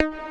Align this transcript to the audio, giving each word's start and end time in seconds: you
you 0.00 0.27